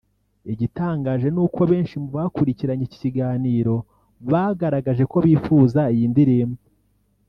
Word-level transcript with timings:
Igitangaje 0.51 1.27
ni 1.35 1.39
uko 1.45 1.61
benshi 1.71 1.95
mu 2.01 2.09
bakurikiranye 2.15 2.83
iki 2.87 2.97
kiganiro 3.03 3.75
bagaragaje 4.31 5.03
ko 5.11 5.17
bifuza 5.25 5.81
iyi 5.95 6.05
ndirimbo 6.13 6.59